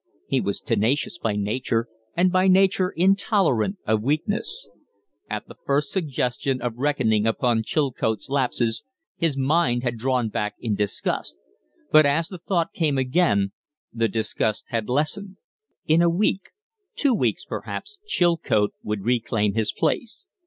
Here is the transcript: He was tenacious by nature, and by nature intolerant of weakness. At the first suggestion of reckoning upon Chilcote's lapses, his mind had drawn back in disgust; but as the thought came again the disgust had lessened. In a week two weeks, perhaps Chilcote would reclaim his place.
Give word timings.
He 0.25 0.41
was 0.41 0.61
tenacious 0.61 1.19
by 1.19 1.35
nature, 1.35 1.87
and 2.17 2.31
by 2.31 2.47
nature 2.47 2.89
intolerant 2.89 3.77
of 3.85 4.01
weakness. 4.01 4.67
At 5.29 5.47
the 5.47 5.53
first 5.63 5.91
suggestion 5.91 6.59
of 6.59 6.75
reckoning 6.77 7.27
upon 7.27 7.61
Chilcote's 7.61 8.27
lapses, 8.27 8.83
his 9.17 9.37
mind 9.37 9.83
had 9.83 9.99
drawn 9.99 10.29
back 10.29 10.55
in 10.59 10.73
disgust; 10.73 11.37
but 11.91 12.07
as 12.07 12.29
the 12.29 12.39
thought 12.39 12.73
came 12.73 12.97
again 12.97 13.51
the 13.93 14.07
disgust 14.07 14.65
had 14.69 14.89
lessened. 14.89 15.37
In 15.85 16.01
a 16.01 16.09
week 16.09 16.49
two 16.95 17.13
weeks, 17.13 17.45
perhaps 17.45 17.99
Chilcote 18.07 18.73
would 18.81 19.03
reclaim 19.05 19.53
his 19.53 19.71
place. 19.71 20.25